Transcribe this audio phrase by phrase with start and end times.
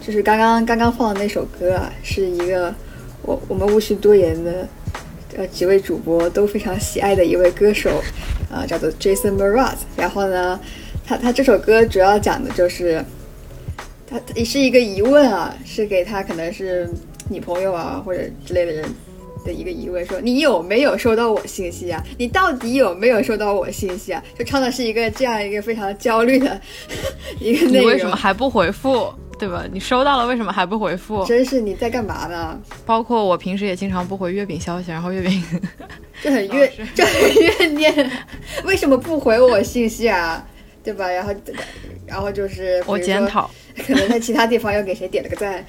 [0.00, 2.72] 就是刚刚刚刚放的那首歌啊，是一个
[3.22, 4.68] 我我们无需多言的
[5.36, 8.02] 呃几位主播都非常喜爱的一位歌手
[8.50, 9.78] 啊，叫做 Jason Mraz。
[9.96, 10.60] 然后呢，
[11.04, 13.04] 他他这首歌主要讲的就是
[14.08, 16.88] 他也是一个疑问啊，是给他可能是
[17.28, 18.88] 女朋友啊或者之类的人。
[19.44, 22.02] 的一个疑问，说你有没有收到我信息啊？
[22.18, 24.22] 你到底有没有收到我信息啊？
[24.38, 26.60] 就唱的是一个这样一个非常焦虑的
[27.40, 27.82] 一个内容。
[27.82, 29.12] 你为什么还不回复？
[29.38, 29.64] 对吧？
[29.72, 31.24] 你收到了，为什么还不回复？
[31.24, 32.60] 真是你在干嘛呢？
[32.84, 35.42] 包括我平时也经常不回月饼消息，然后月饼
[36.20, 38.10] 就很怨， 就很怨念，
[38.64, 40.44] 为什么不回我信息啊？
[40.82, 41.08] 对吧？
[41.08, 41.32] 然后，
[42.06, 43.48] 然后就是我检讨，
[43.86, 45.64] 可能在其他地方又给谁点了个赞，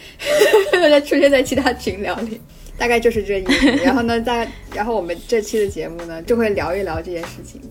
[0.72, 2.42] 再出现在其他群聊里。
[2.80, 3.68] 大概就是这意思。
[3.84, 7.62] 然后呢，大然后我们这期的节目呢，就会聊一聊这件事情。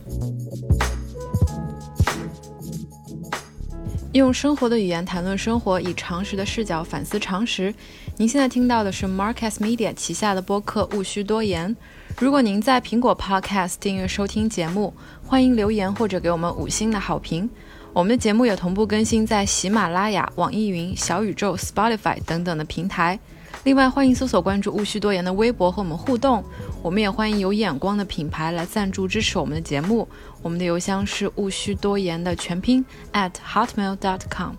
[4.13, 7.73] 用生活的语言谈论生活，以常识的视角反思常识。
[8.17, 11.71] 您现在听到的是 Marcus Media 旗下的播客《勿需多言》。
[12.19, 14.93] 如果您在苹果 Podcast 订阅收听节目，
[15.25, 17.49] 欢迎留言或者给我们五星的好评。
[17.93, 23.19] 我们的节目也同步更新在喜马拉雅、网易云、小宇宙、Spotify 等等的平台。
[23.65, 26.43] 另外，欢迎搜索关注“勿需多言”的微博和我们互动。
[26.83, 30.09] 我们也欢迎有眼光的品牌来赞助支持我们的节目。
[30.43, 34.55] 我们的邮箱是“勿需多言”的全拼 at hotmail.com。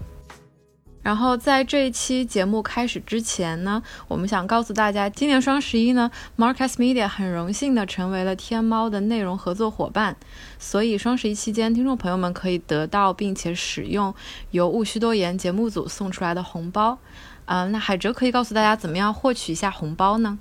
[1.01, 10.17] 然后在这一期节目开始之前呢，我们想告诉大家，今年双十一呢，Marcus Media 很荣幸的成为了天猫的内容合作伙伴。
[10.59, 14.13] 所以双十一期间，听众朋友们可以得到并且使用
[14.51, 16.99] 由“勿需多言”节目组送出来的红包。
[17.49, 20.37] 啊，那海哲可以告诉大家怎么样获取一下红包呢？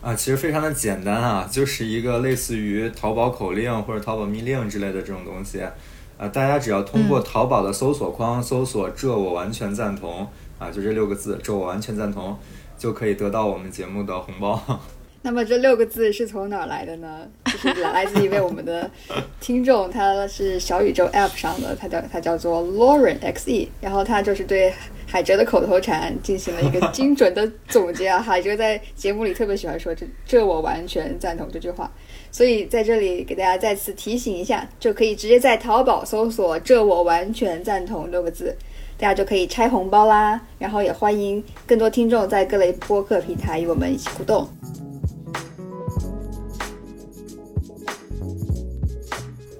[0.00, 5.60] 啊，其实非常的简单啊，就是一个类似于淘宝口令或者淘宝密令之类的这种东西。
[5.60, 10.26] 啊，大家只要通过淘宝的搜索框搜索“这我完全赞同”
[10.58, 12.38] 啊，就这六个字“这我完全赞同”，
[12.78, 14.80] 就可以得到我们节目的红包。
[15.20, 17.28] 那么这六个字是从哪儿来的呢？
[17.44, 18.90] 就是来自一位我们的
[19.38, 24.72] 听众，他是小宇宙 App 上的，他叫他叫做 Lauren Xe，然后他就是对
[25.10, 28.22] 海哲的口头禅进行了一个精准的总结啊。
[28.22, 31.90] 海哲在节目里特别喜欢说这这我完全赞同这句话，
[32.30, 38.56] 所以在这里给大家再次提醒一下，就可以直接在淘宝搜索“这我完全赞同”六个字，
[38.96, 40.40] 大家就可以拆红包啦。
[40.60, 44.48] 然后也欢迎更多听众在各类播客平台与我们一起互动。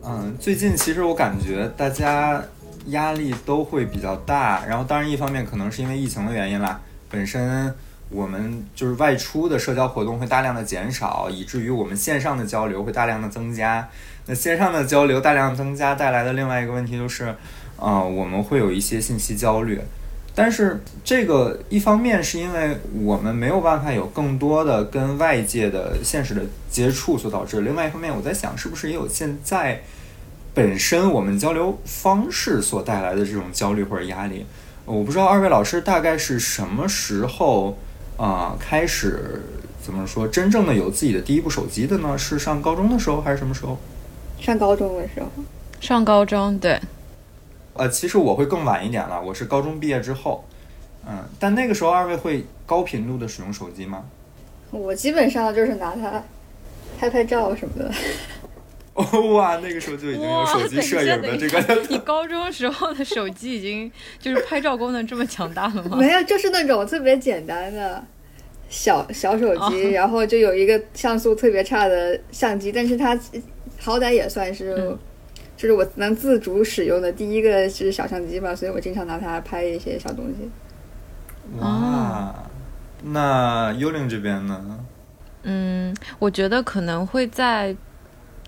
[0.05, 2.45] 嗯，最近其实我感觉大家
[2.91, 6.81] 压力都会比较大，然后当然一方面可能是因为疫情的原因啦，
[7.11, 7.75] 本身
[8.09, 13.89] 我们就是外出的社交活动会大量的减少，以至于我们线上的交流会大量的增加。
[14.27, 17.35] 那线上的交流大量增加带来的另外一个问题就是，
[17.77, 19.81] 呃，我们会有一些信息焦虑。
[20.35, 29.83] 但是这个一方面是因为我们没有办法有更多的跟外界的现实的接触所导致，另外一方面我在想是不是也有现在。
[30.53, 34.45] 本身我们交流方式所带来的这种焦虑或者压力，
[34.85, 37.79] 我不知道二位老师大概是什么时候
[38.17, 39.43] 啊开始
[39.81, 42.19] 怎么说真正的有自己的第一部手机的呢？
[42.19, 43.79] 是上高中的时候还是什么时候？
[44.41, 45.29] 上高中的时候。
[45.81, 46.79] 上高中对。
[47.75, 50.45] 呃，其实我会更晚一点了，我是高中毕业之后。
[51.07, 54.05] 嗯，但那个时候二位会高频度的使用手机吗？
[54.71, 56.23] 我基本上就是拿它
[56.99, 57.91] 拍拍照什么的。
[59.35, 61.83] 哇，那个时候就已经有手机摄影的这个。
[61.89, 65.97] 你高中时候的手机已经就是拍照功能这么强大了吗？
[65.97, 68.05] 没有，就是那种特别简单的
[68.69, 73.19] 小小手机， 然后就有一个像素特别差的相机，但是它
[73.79, 74.75] 好歹也算是，
[75.57, 80.51] 就是我能自主使用的第一个是小相机吧，所以我经常拿它拍一些小东西。
[81.59, 82.35] 哇，
[83.05, 84.79] 那幽灵这边呢？
[85.45, 87.75] 嗯，我觉得可能会在。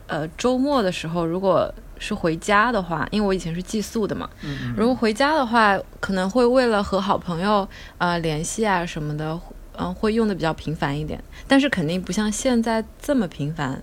[0.06, 4.28] 呃，周末的时候，如果是回家的话，因为我以前是寄宿的嘛，
[4.76, 7.66] 如果回家的话，可能会为了和好朋友
[7.98, 9.38] 呃联系啊什么的，
[9.78, 13.80] 嗯，会用的比较频繁一点，但是肯定不像现在这么频繁，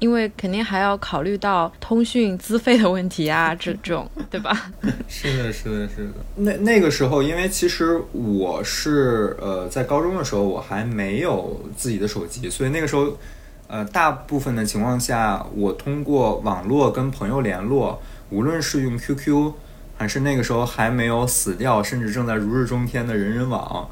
[0.00, 4.70] 因为肯定还要考虑到通讯资费的问题啊， 这种，对吧？
[5.08, 6.12] 是的，是的，是的。
[6.34, 13.16] 那那个时候，因为其实我是呃在高中的时候，我还没有自己的手机，所以那个时候。
[13.66, 18.00] 呃，大部分的情况下，我通过网络跟朋友联络，
[18.30, 19.52] 无论是用 QQ，
[19.96, 23.88] 还是那个时候还没有死掉，甚至正在如日中天的人人网，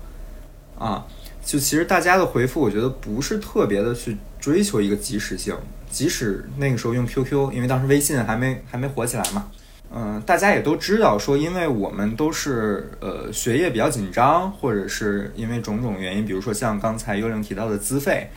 [0.79, 1.07] 啊，
[1.45, 5.57] 就其实大家的回复，我觉得不是特别的去追求一个及时性。
[5.91, 9.47] 即使那个时候用 QQ，因为当时微信还没还没火起来嘛，
[9.95, 18.31] 嗯，大家也都知道，说因为我们都是呃学业比较紧张，或者是因为种种原因，比如说像刚才幽灵提到的资费，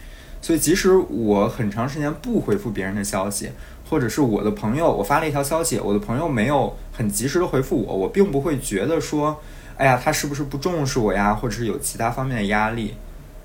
[0.45, 3.49] 所以即使我很长时间不回复别人的消息，
[3.89, 9.41] 或者是我的朋友我发了一条消息，我的朋友没有很及时的回复我，我并不会觉得说，
[9.75, 12.93] 哎呀，他是不是不重视我呀，或者是有其他方面的压力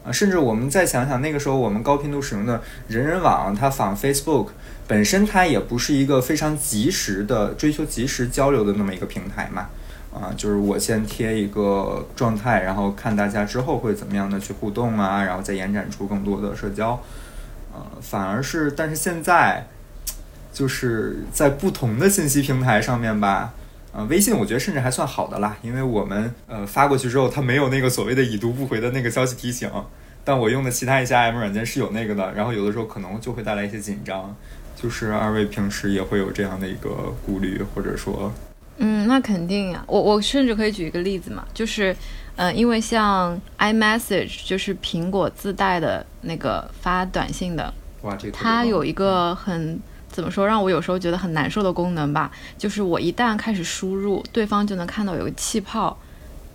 [0.05, 0.13] 啊？
[0.13, 4.49] 甚至我们再想想那个时候我们高频度使用的人人网，它仿 Facebook。
[4.87, 9.71] 本身它也不是一个非常及时的追求及时交流的那么一个平台嘛，
[10.13, 17.01] 啊，就是我先贴一个状态，然后看大家之后会怎么样的去互动啊，然后再延展出更多的社交，
[17.73, 19.67] 呃，反而是，但是现在
[20.53, 23.55] 就是在不同的信息平台上面吧，
[23.93, 29.71] 呃，微信我觉得甚至还算好的啦，因为我们呃发过去之后，它没有那个所谓的已读不回的那个消息提醒，
[30.25, 34.35] 但我用的其他一些 M 软件是有那个的，然后有的时候可能就会带来一些紧张。
[34.77, 38.33] 就是二位平时也会有这样的一个顾虑，或者说，
[38.83, 39.85] 嗯，那肯定呀。
[39.87, 41.95] 我我甚至可以举一个例子嘛，就是，
[42.37, 47.73] 嗯，因为像 iMessage 就是苹果自带的那个发短信的，
[48.03, 49.79] 哇，这它有一个很
[50.09, 55.97] 怎么说，让我有时候觉得很难受的功能吧，就是我一旦开始输入，对方就能看到有个气泡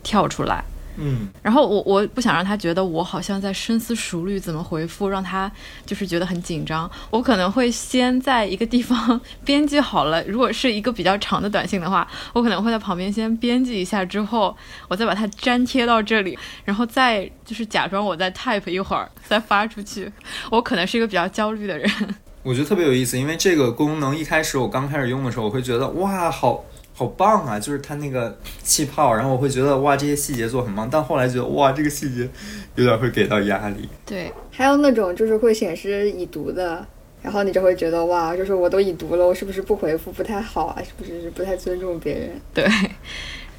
[0.02, 0.64] 跳出来。
[0.98, 5.52] 嗯，然后我我不想让他觉得我好像在深思熟虑怎么回复，让他
[5.86, 6.90] 就是觉得很紧张。
[7.10, 14.56] 我可能会先在一个地方 编辑好了，如果是一个比较长的短信的话，我可能会在旁边先编辑一下，之后
[14.88, 20.12] 我再把它粘贴到这里，然后再就是假装我在 type 一会儿再发出去。
[20.50, 21.90] 我可能是一个比较焦虑的人。
[22.44, 26.64] 我觉得特别有意思，因为这个功能一开始我刚开始用的时候，我会觉得哇好。
[26.98, 27.60] 好棒啊！
[27.60, 30.90] 就是它那个气泡，然后我会觉得哇，这些细节做很棒。
[30.90, 32.30] 但后来觉得哇，这个细节
[32.76, 33.90] 有点会给到压力。
[34.06, 36.88] 对，还有那种就是会显示已读的，
[37.22, 40.82] 然后你就会觉得哇，就是我都已读了，我是不是不回复不太好啊？
[40.82, 42.30] 是不是不太尊重别人？
[42.54, 42.66] 对，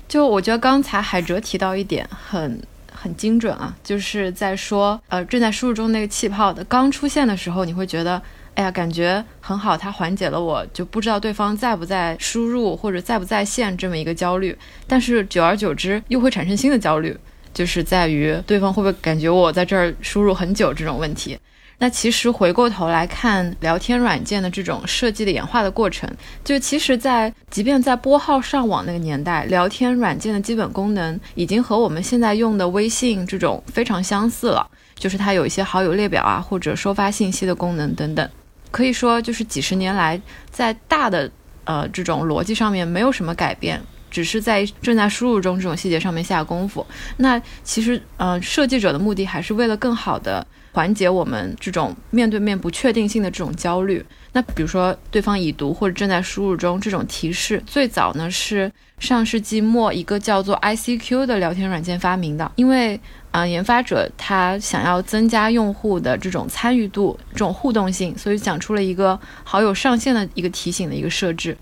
[0.08, 2.58] 就我觉得刚才海哲提到一点很
[3.06, 8.20] 很精准啊，就是在说呃正在输入中那个气泡的刚出现的时候，你会觉得。
[8.56, 14.56] 哎呀，感觉很好，它缓解了我就不知道对方在不在输入或者在不在线这么一个焦虑。
[14.86, 17.14] 但是久而久之又会产生新的焦虑，
[17.52, 21.38] 就是在于对方会不会感觉我在这儿输入很久这种问题。
[21.78, 26.10] 那其实回过头来看聊天软件的这种设计的演化的过程，
[26.42, 38.28] 就其实，在即便在拨号上网那个年代，聊天软件的基本功能已经和我们现在用的微信这种非常相似了，就是它有一些好友列表啊，或者收发信息的功能等等。
[38.70, 40.20] 可以说，就是几十年来，
[40.50, 41.30] 在大的
[41.64, 43.80] 呃这种逻辑上面没有什么改变，
[44.10, 46.84] 只是在正在输入中这种细节上面下功夫。
[47.18, 50.46] 那其实，呃，设计者的目的还是为了更好的
[50.76, 54.04] 缓解我们这种面对面不确定性的这种焦虑。
[54.34, 63.00] 那比如说，对方已读或者正在输入中这种提示，最早呢是上世纪末一个叫做 ICQ 的聊天软件发明的，因为。
[63.32, 71.54] 啊，研发者他想要增加用户的这种参与度、这种互动性，所以讲出了一个好友上线的一个提醒的一个设置。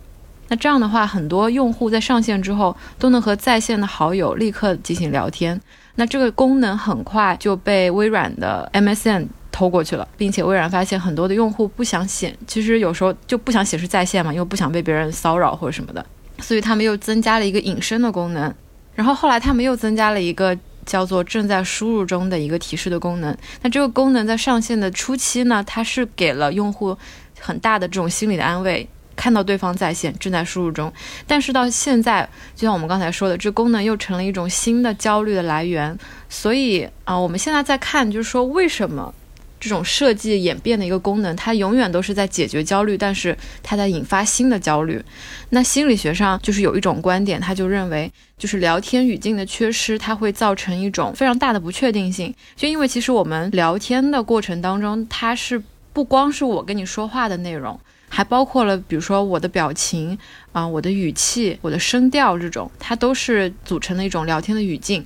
[0.48, 5.60] 那这样的话，很多用户在上线之后都能和在线的好友立刻进行聊天。
[5.94, 16.04] 那这个功能很快就被微软的 MSN 偷过去了，并且微软发现很多的用户不想显，其实有时候就不想显示在线嘛，又不想被别人骚扰或者什么的，
[16.40, 18.52] 所以他们又增加了一个隐身的功能。
[18.94, 20.56] 然后后来他们又增加了一个。
[20.86, 23.34] 叫做正在输入中的一个提示的功能。
[23.62, 26.94] 那这个功能在上线的初期呢，它是给了用户
[27.40, 30.92] 很大的这种心理的安慰，看到对方在线正在输入中。
[31.26, 35.98] 但是到现在，就像我们刚才说的，这功能又成了一种新的焦虑的来源。
[36.28, 39.14] 所以啊，我们现在在看，就是说为什么？
[39.60, 45.02] 这种设计演变的一个功能，它永远都是在解决焦虑，但是它在引发新的焦虑。
[45.48, 52.34] 那心理学上就是有一种观点，他就认为，就是聊天语境的缺失，它会造成一种非常大的不确定性。
[52.54, 55.62] 就因为其实我们聊天的过程当中，它是
[55.94, 57.80] 不光是我跟你说话的内容，
[58.14, 60.16] 还包括了比如说我的表情
[60.52, 65.04] 啊、我的语气、我的声调这种，它都是组成的一种聊天的语境。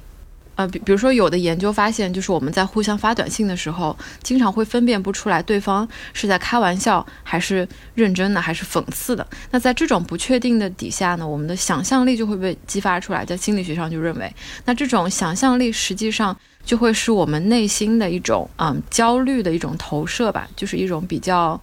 [0.57, 9.25] 呃，比比如说，有的研究发现，就是我们在互相发短信的时候，经常会分辨不出来对方是在开玩笑，还是认真的，还是讽刺的。
[9.53, 13.25] 那在这种不确定的底下呢，我们的想象力就会被激发出来。
[13.25, 14.31] 在心理学上就认为，
[14.65, 21.59] 那这种想象力实际上就会是我们内心的一种嗯焦虑的一种投射吧，就是一种比较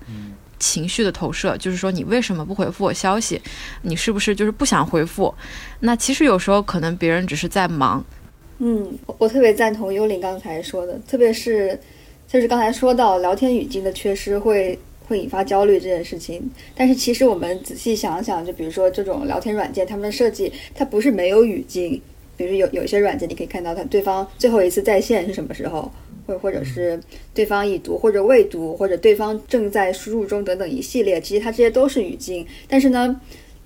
[0.60, 1.56] 情绪的投射。
[1.58, 3.42] 就是说，你为什么不回复我消息？
[3.82, 5.34] 你是不是就是不想回复？
[5.80, 8.04] 那其实有时候可能别人只是在忙。
[8.60, 11.78] 嗯，我特别赞同幽灵刚才说的，特别是
[12.28, 16.50] 就是刚才说到聊天语境的缺失会会引发焦虑这件事情。
[16.74, 22.02] 但是其实我们仔细想想，就比如说这种聊天软件，他们的设计它不是没有语境，
[22.38, 25.92] 比如有有一些软件你可以看到它对方最后一次在线是什么时候，
[26.26, 27.00] 或或者是
[27.34, 32.46] 对方已读或者未读，或者对方正在输入中等等一系列，其实它这些都是语境。
[32.68, 33.20] 但是呢，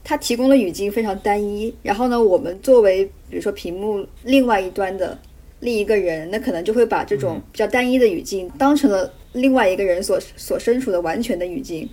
[0.03, 1.73] 它提供的语境非常单一。
[1.83, 5.17] 然后呢，我们作为比如说屏幕另外一端的
[5.59, 11.87] 另一个人，那可能就会把这种比较单一的语境当成了另外一个人所所身处的完全的语境。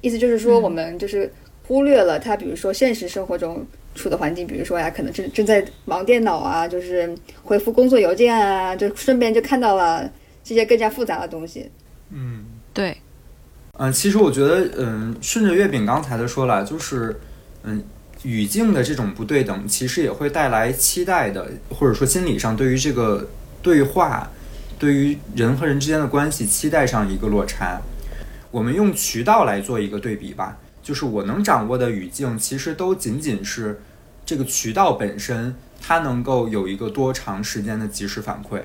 [0.00, 1.30] 意思就是说，我们就是
[1.66, 7.12] 忽略了他，比如说现实生活中处的环境，比如说呀，可能正正在忙电脑啊，就是
[7.42, 10.08] 回复工作邮件啊，就顺便就看到了
[10.44, 11.68] 这些更加复杂的东西。
[12.10, 12.96] 嗯，对，
[13.78, 17.18] 嗯，其实我觉得，嗯，顺着月饼刚才的说了，就是，
[17.64, 17.82] 嗯，
[18.22, 23.28] 语境的这种不对等，其实也会带来期待的，或者说心理上对于这个
[23.60, 24.30] 对话，
[24.78, 27.80] 对于人和人之间的关系期待上一个落差。
[28.52, 33.80] 我们用渠道来做一个对比吧，就是我能掌握的语境，其实都仅仅是
[34.24, 38.62] 这个渠道本身，它能够有一个多长时间的及时反馈。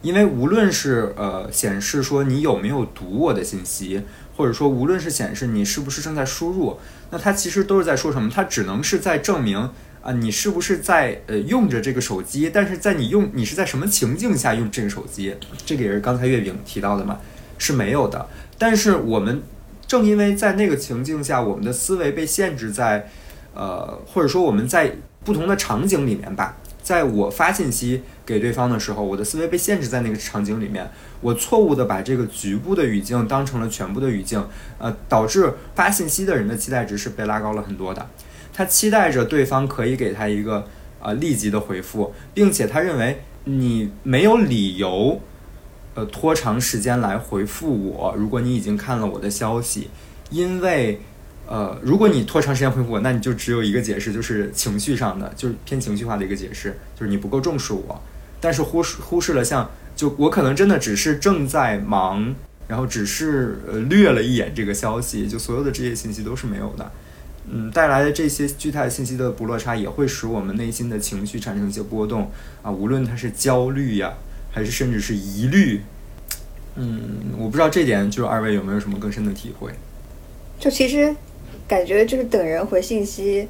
[0.00, 4.02] 因为无论是呃显示说你有没有读我的信息，
[4.36, 6.78] 或者说无论是显示你是不是正在输入，
[7.10, 8.30] 那它其实都是在说什么？
[8.32, 9.68] 它只能是在证明
[10.02, 15.34] 啊、你是不是在呃用着这个手机，但是在你用你是在什么情境下用这个手机？
[15.66, 17.18] 这个也是刚才月饼提到的嘛，
[17.58, 18.28] 是没有的。
[18.56, 19.42] 但是我们
[19.86, 23.08] 正因为在那个情境下，我们的思维被限制在
[23.54, 34.44] 呃，或者说我们在不同的场景里面吧，在我发信息给对方的时候，我的思维被限制在那个场景里面，我错误的把这个局部的语境当成了全部的语境，
[34.78, 38.06] 呃，导致发信息的人的期待值是被拉高了很多的。
[38.52, 40.66] 他期待着对方可以给他一个
[41.00, 45.20] 呃立即的回复，并且他认为你没有理由。
[45.94, 48.14] 呃，拖长时间来回复我。
[48.16, 49.88] 如果你已经看了我的消息，
[50.30, 51.00] 因为，
[51.46, 58.02] 呃，如果你拖长时间回复我，那你就只有一个解释，就是情绪上的，就是偏情绪化的一个解释，就是你不够重视我。
[58.40, 62.34] 但是忽视忽视了像，就我可能真的只是正在忙，
[62.66, 66.90] 然后只是呃略了一眼这个消息，就所有的这些信息都是没有的。
[67.48, 72.30] 嗯，带来的这些巨大信息的不落差，也会使我们内心的情绪产生一些波动
[72.62, 74.12] 啊，无论它是焦虑呀。
[74.54, 75.82] 还是甚至是疑虑，
[76.76, 79.72] 嗯，我不知道这点就是二位有没有什么更深的体会？
[80.60, 81.12] 就其实
[81.66, 83.48] 感觉就是等人回信息，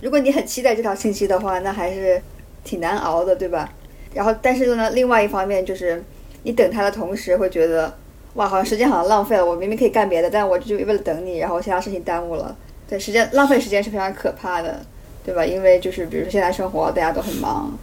[0.00, 2.22] 如果你很期待这条信息的话，那还是
[2.62, 3.68] 挺难熬的，对吧？
[4.14, 6.00] 然后，但是呢，另外一方面就是
[6.44, 7.92] 你等他的同时会觉得，
[8.34, 12.56] 哇，好像时间好像浪费了，我明明可以干别的，但我就为了等你，然后其他事情耽误了。
[12.88, 14.86] 对，时间浪费时间是非常可怕的，
[15.24, 15.44] 对吧？
[15.44, 17.76] 因为就是比如说现在生活大家都很忙，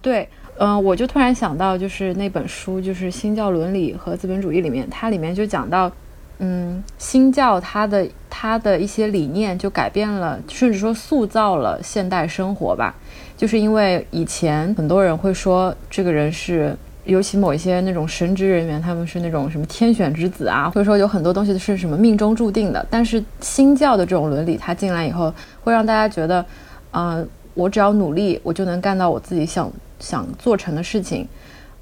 [0.00, 0.28] 对。
[0.62, 5.90] 嗯、我就突然想到，就是那本书，就是《新教伦理和资本主义》里面，它里面就讲到，
[6.38, 12.94] 嗯，新教它的它的一些理念就改变了，甚至说塑造了现代生活吧。
[13.38, 22.86] 就是因为以前很多人会说这个人是，尤其某一些那种神职人员，他们是那种什么天选之子啊，或者说有很多东西是什么命中注定的。
[22.90, 26.44] 但是新教的这种伦理，它进来以后，会让大家觉得，
[26.90, 29.72] 呃，我只要努力，我就能干到我自己想。
[30.00, 31.28] 想做成的事情，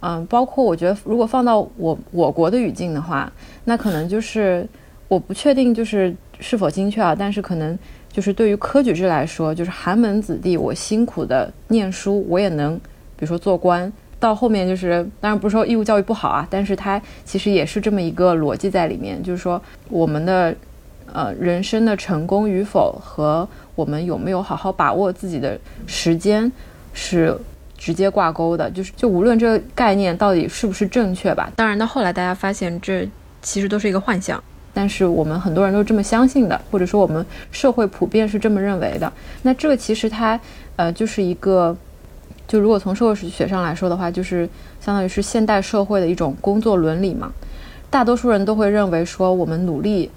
[0.00, 3.32] 嗯，包括我觉得，如果放到我我国的语境的话，
[3.64, 4.68] 那可能就是
[5.08, 7.76] 我不确定就是是否精确啊，但是可能
[8.12, 12.76] 就是对于科举制来说，就是寒门子弟，我辛苦的念书，我也能，
[13.16, 20.54] 比如说做官，到后面就是，当然不是说义务教育不好啊，但是它其实也是这么一个逻辑在里面，就是说我们的
[21.12, 26.50] 呃人生的成功与否和我们有没有好好把握自己的时间
[26.92, 27.36] 是。
[27.78, 31.50] 直接挂钩的，就是就无论这个概念到底是不是正确吧。
[31.56, 33.08] 当然到后来大家发现这
[33.40, 34.42] 其实都是一个幻想，
[34.74, 39.10] 但是我们很多人都这么相信的，或者说我们社会普遍是这么认为的。
[39.42, 40.38] 那这个其实它
[40.76, 41.76] 呃就是一个，
[42.48, 44.48] 就如果从社会学上来说的话，就是
[44.80, 47.32] 相当于是现代社会的一种工作伦理嘛。
[47.88, 50.10] 大多数人都会认为说我们努力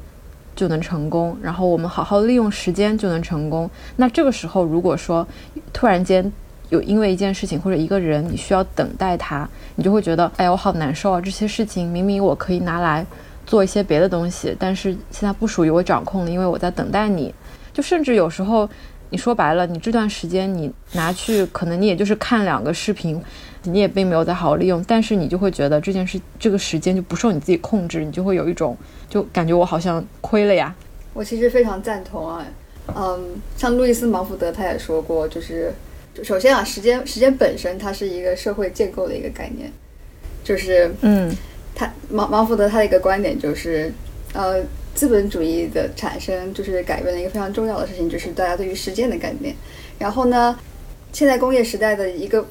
[0.56, 3.70] 就能成功，然后我们好好利用时间就能成功。
[3.96, 5.26] 那这个时候如果说
[5.72, 6.32] 突然间，
[6.72, 11.20] 有因为一件事情或者一个人，你需要等待他，你就会觉得，哎呀，我好难受啊！
[11.20, 13.06] 这些事情明明我可以拿来
[13.46, 17.34] 做一些别的东西，但是现在不属于我掌控的，因为我在等待你。
[17.74, 18.70] 就甚至有时候，
[19.10, 23.22] 你说白了，你这段时间你拿去，可能你也就是看两个视频，
[23.64, 28.78] 你也并没有在好好利用，但是你就会觉得这件事这个时间就不受你自己控制，你就会有一种
[29.10, 30.74] 就感觉我好像亏了呀。
[31.14, 32.46] 我其实非常赞同啊，
[32.96, 33.20] 嗯，
[33.58, 35.74] 像路易斯·芒福德他也说过，就是。
[36.24, 39.72] 首先啊，时间时间本身它是一个社会建构的一个概念，
[40.44, 41.34] 就是嗯，
[41.74, 43.92] 他芒芒福德他的一个观点就是，
[44.34, 44.62] 呃，
[44.94, 49.56] 资本主义的产生，就是改变了一个非常重要的事情，就是大家对于时间的概念。
[49.98, 50.58] 然后呢，
[51.14, 52.46] 现在工业时代的一个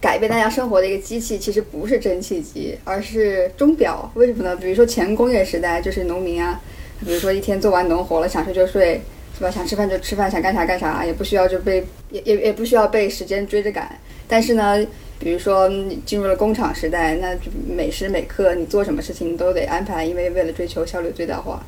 [0.00, 4.10] 改变大家生活的一个机器，其实不是蒸汽机，而是钟表。
[4.14, 4.56] 为什么呢？
[4.56, 6.60] 比如说前工业时代，就是农民啊，
[7.04, 9.00] 比如说一天做完农活了，想睡就睡，
[9.36, 9.50] 是吧？
[9.50, 13.98] 想吃饭就吃饭，想干啥干啥，也不需要就被也也也不需要被时间追着赶。
[14.28, 14.86] 但是呢，
[15.18, 17.36] 比如说你进入了工厂时代，那
[17.66, 21.62] 每时每刻你做什么事情都得安排，因为为了追求效率最大化。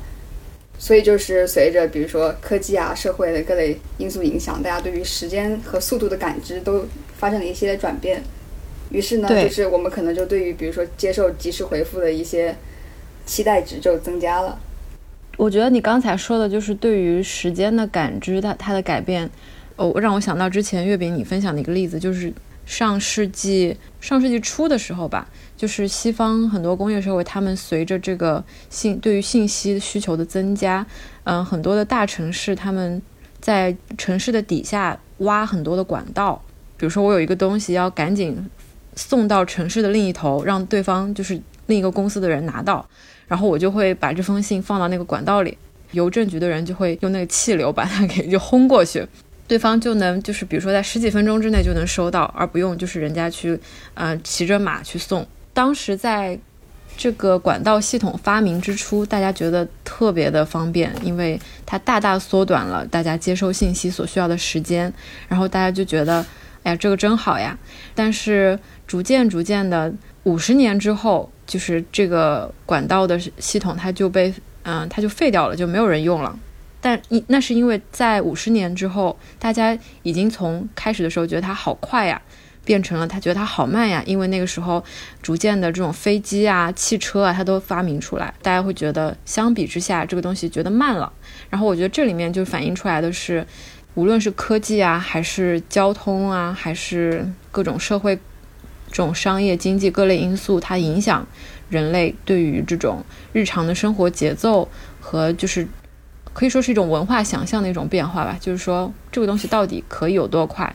[0.79, 6.85] 所以就是随着比如说科技啊、社会的各类因素影响，大家对于时间和速度的感知都
[7.17, 8.21] 发生了一系列转变。
[8.91, 12.55] 于是呢，就是我们可能就对于比如说接受及时回复的一些
[13.25, 14.57] 期待值就增加了。
[15.37, 19.29] 我觉得你刚才说的就是对于时间的感知，它它的改变，
[19.75, 22.33] 哦，让我想到之前月饼你分享的一个例子，就是
[22.65, 25.27] 上世纪上世纪初的时候吧。
[25.55, 30.85] 就是西方很多工业社会，他们随着这个信对于信息需求的增加，
[31.23, 33.01] 嗯，很多的大城市他们
[33.39, 36.39] 在城市的底下挖很多的管道。
[36.77, 38.47] 比如说，我有一个东西要赶紧
[38.95, 42.87] 送到城市的另一头，让对方就是另一个公司的人拿到，
[43.27, 45.57] 然后我就会把这封信放到那个管道里，
[45.91, 49.05] 邮政局的人就会用那个气流把它给就轰过去，
[49.47, 53.59] 对方就能就是比如说在十几分钟之内就能收到，而不用就是人家去
[53.93, 55.25] 呃骑着马去送。
[55.53, 56.37] 当时在
[56.95, 64.91] 这个管道系统发明之初，大家觉得特别的方便，因为它大大缩短了大家接收信息所需要的时间。
[65.27, 66.25] 然后大家就觉得，
[66.63, 67.57] 哎呀，这个真好呀。
[67.93, 68.57] 但是
[68.87, 69.93] 逐渐逐渐的，
[70.27, 76.37] 五十年之后，就是这个管道的系统它就被，嗯，它就废掉了，就没有人用了。
[76.81, 82.21] 但那是因为在五十年之后，大家已经从开始的时候觉得它好快呀。
[82.65, 84.83] 变成了他觉得它好慢呀，因为那个时候
[85.21, 91.09] 逐渐的这种飞机啊、汽车啊，它都发明出来，大家会觉得相比之下这个东西觉得慢了。
[91.49, 93.47] 然后我觉得这里面就反映出来的是，
[93.93, 98.19] 无论是科技啊，还是交通啊，还是各种社会、
[98.87, 101.25] 这种商业经济各类因素，它影响
[101.69, 104.67] 人类对于这种日常的生活节奏
[104.99, 105.67] 和就是
[106.33, 108.37] 可以说是一种文化想象的一种变化吧。
[108.39, 110.73] 就是说这个东西到底可以有多快？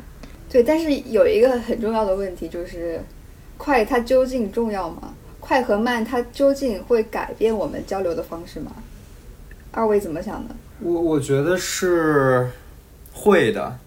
[0.50, 3.02] 对，但是有一个很重要的问题就是，
[3.56, 5.14] 快它究竟重要吗？
[5.40, 8.70] 快和慢它究竟会改变我们交流的方式吗？
[9.70, 10.54] 二位怎么想的？
[10.80, 12.50] 我我觉得是
[13.12, 13.78] 会的，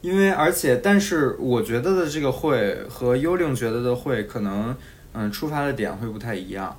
[0.00, 4.76] 因为而且但是我觉得的这个会和幽灵觉得的会可能
[5.12, 6.76] 嗯出发的点会不太一样。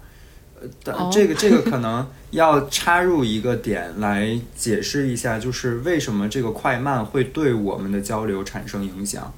[0.83, 9.33] 但这个这个可 能要插入一个点来解释一下，就是为什么这个快慢会对我们的交流产生影响。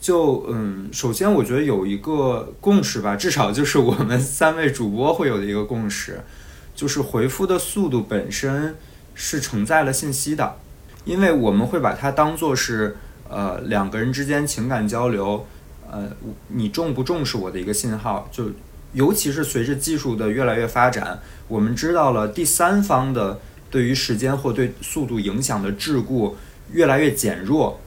[0.00, 6.20] 就嗯，首先我觉得有一个共识吧，至少就是我们三位主播会有的一个共识，
[6.74, 8.74] 就是回复的速度本身
[9.14, 10.56] 是承载了信息的，
[11.06, 12.98] 因为我们会把它当做是
[13.30, 15.46] 呃两个人之间情感交流，
[15.90, 16.10] 呃
[16.48, 18.50] 你重不重视我的一个信号，就。
[18.92, 23.38] 尤其是随着技术的越来越发展，我们知道了第三方的
[23.70, 26.32] 对于时间或对速度影响的桎梏
[26.72, 27.78] 越来越减弱。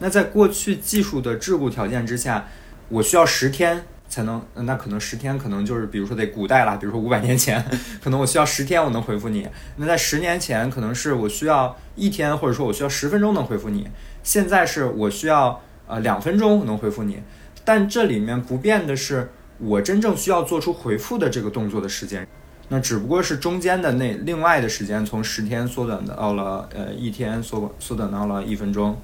[0.00, 2.48] 那在过去技术的桎梏条件之下，
[2.90, 7.64] 我需要十天才能，那可能十天可能就是比如说得古代啦，比如说五百年前，
[8.04, 9.48] 可能我需要十天我能回复你。
[9.76, 13.88] 那在十年前，可能是我需要一天，或者说我需要十分钟能回复你。
[14.22, 17.22] 现在是我需要呃两分钟能回复你，
[17.64, 19.30] 但这里面不变的是。
[19.58, 22.26] 我真正需要做出回复的这个动作的时间，
[22.68, 28.96] 那只不过是中间的那另外的时间，从十天缩短到了呃一天，缩缩短到了一分钟，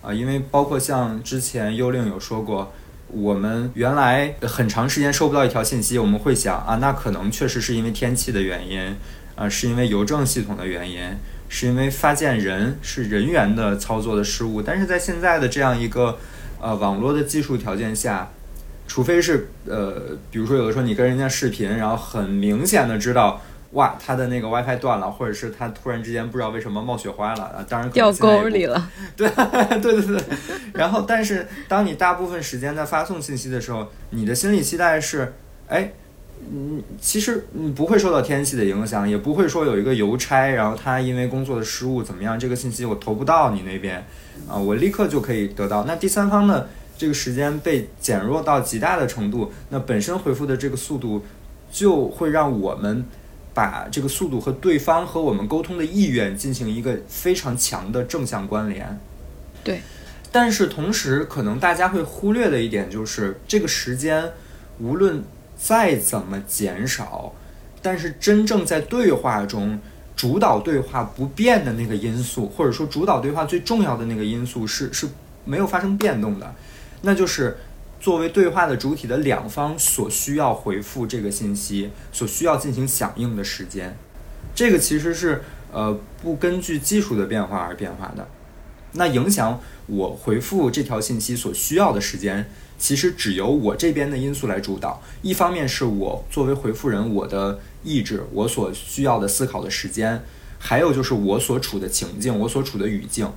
[0.00, 2.72] 啊，因为包括像之前幽令有说过，
[3.08, 8.94] 我们原来很长时间收不到一条信息，我们会想啊，那可能确实是因为天气的原因，
[9.34, 11.00] 啊，是因为邮政系统的原因，
[11.48, 16.18] 是因为发件人是人员的操作的失误，但是在现在的这样一个
[16.60, 18.30] 呃网络的技术条件下。
[18.90, 23.42] 除非是呃，比如说有的时候你跟人家视频，然后很明显的知道，
[23.72, 28.90] 哇，他的那个 WiFi 断了，或者是他突然之间不知道为什么冒雪花了啊，当然掉沟里了。
[29.16, 29.28] 对
[29.80, 30.22] 对对对。
[30.72, 35.34] 然后，但是当你大部分时间在发送信息的时候，你的心理期待是，
[35.68, 35.92] 哎，
[36.50, 44.06] 嗯，其实你不会受到天气的影响，也不会说有一个邮差，然后他因为工作的失误怎么样，这个信息我投不到你那边，
[44.48, 45.84] 啊，我立刻就可以得到。
[45.84, 46.68] 那第三方的？
[46.96, 51.24] 这个时间被减弱到极大的程度，那本身回复的这个速度
[51.70, 53.04] 就会让我们
[53.58, 59.00] 把这个速度和对方和我们沟通的意愿进行一个非常强的正向关联。
[59.64, 59.82] 对，
[60.30, 64.30] 但是同时可能大家会忽略的一点就是，这个时间
[64.78, 65.24] 无论
[65.56, 67.34] 再怎么减少，
[67.82, 69.80] 但是真正在对话中
[70.14, 75.08] 主导对话不变的那个因素，或者说主导对话最重要的那个因素是是
[75.44, 76.54] 没有发生变动的，
[77.02, 77.58] 那就是
[78.00, 83.96] 作为对话的主体的两方所需要回复这个信息，所需要进行响应的时间。
[84.54, 88.28] 这个其实是呃不根据技术的变化而变化的。
[88.92, 92.50] 那影响我回复这条信息所需要的时间。
[92.80, 100.22] 其实只由我这边的因素来主导，一方面是我作为回复人我的意志，我所需要的思考的时间，
[100.60, 103.28] 还有就是我所处的情境，我所处的语境。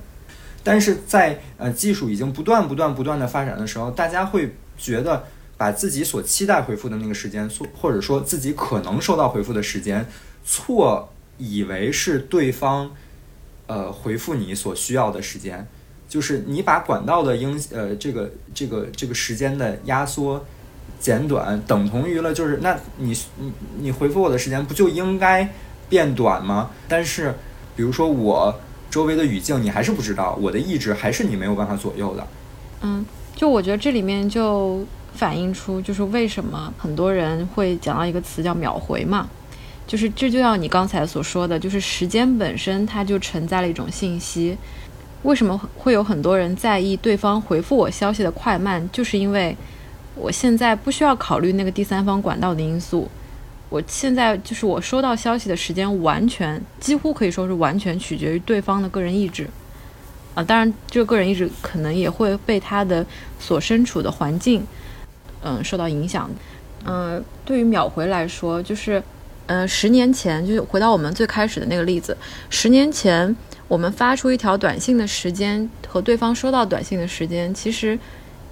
[0.63, 5.25] 但是在呃技术已经不断不断不断的发展的时候，大家会觉得
[5.57, 10.05] 把自己所期待回复的那个时间，或者说自己可能收到回复的时间，
[10.45, 12.91] 错以为是对方
[13.67, 15.67] 呃回复你所需要的时间。
[16.07, 20.45] 就是你把管道的应呃这个这个这个时间的压缩
[20.99, 25.53] 减短，等同于了就是那你你你回复我的时间不就应该
[25.87, 26.69] 变短吗？
[26.89, 27.33] 但是
[27.77, 28.59] 比如说我
[28.91, 32.27] 周围的语境你还是不知道，我的意志还是你没有办法左右的。
[32.81, 39.29] 嗯，就我觉得这里面就反映出就是为什么很多人会讲到一个词叫秒回嘛，
[39.87, 44.57] 就是这就要你刚才所说的，就是时间本身它就承载了一种信息。
[45.23, 48.89] 为什么会有很多人在意对方回复我消息的快慢？
[48.91, 49.55] 就是因为
[50.15, 53.07] 我现在不需要考虑那个第三方管道的因素，
[53.71, 59.47] 我现在就是我收到消息的时间完全几乎可以说是完全取决于对方的个人意志
[60.35, 60.43] 啊。
[60.43, 63.03] 当然，这个个人意志可能也会被他的
[63.39, 64.63] 所身处的环境
[65.41, 66.29] 嗯受到影响。
[66.85, 69.01] 嗯，对于秒回来说，就是
[69.47, 72.15] 嗯，十年前就是回到我们最开始的那个例子，
[72.49, 73.35] 十年前。
[73.67, 77.97] 我们发出一条短信的时间和对方收到短信的时间，其实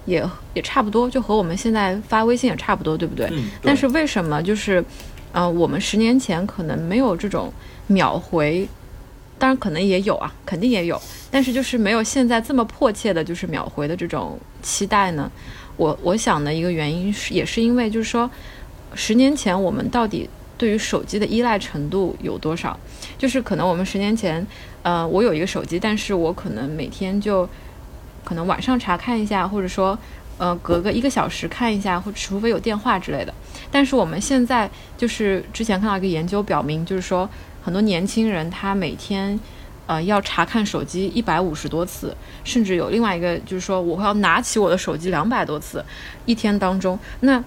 [0.06, 3.28] 也也差不多，就和我们现在发微信也差不多，对不对？
[3.30, 3.50] 嗯。
[3.62, 4.82] 但是为什么就是，
[5.32, 7.52] 呃，我们十年前可能没有这种
[7.86, 8.68] 秒回，
[9.38, 15.30] 当然可能也有啊，肯定也有，但是就是没有现在这么迫切的，就是秒回的这种期待呢？
[15.76, 18.30] 我我想的一个原因是，也是因为就是说，
[18.94, 22.78] 十年前我们到底对于手机的依赖程度有多少？
[23.16, 24.46] 就是可能我们十年前。
[24.82, 27.46] 呃，我有一个手机，但是我可能每天就
[28.24, 29.98] 可能晚上查看一下，或者说，
[30.40, 33.34] 呃，隔个一个小时看一下，或者除非有电话之类的。
[33.70, 37.28] 但是我们现在就是之前看到一个研究表明，就是说
[37.62, 39.38] 很多年轻人他每天
[39.86, 45.84] 呃要查看手机一百五十多次，甚至有另外一个就是说我要拿起我的手机两百多次
[46.24, 46.98] 一天当中。
[47.20, 47.44] 那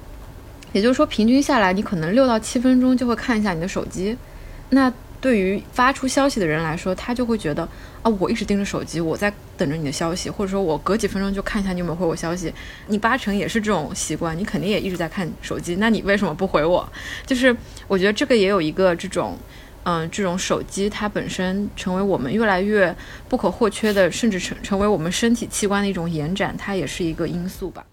[0.71, 4.15] 也就是说平均下来，你可能六到七分钟就会看一下你的手机。
[4.69, 7.63] 那对于发出消息的人来说，他就会觉得
[8.01, 12.53] 啊，我一直盯着手机，我在等着你的消息，或者说我隔几分钟就看一下你有没有回我消息。
[12.87, 16.85] 你八成也是这种习惯，你肯定也一直在看手机，那你为什么不回我？
[17.25, 17.55] 就是
[17.87, 19.37] 我觉得这个也有一个这种，
[19.83, 22.93] 嗯，这种手机它本身成为我们越来越
[23.29, 27.85] 不可或缺的，甚至成成为我们身体器官的一种延展，它也是一个因素吧。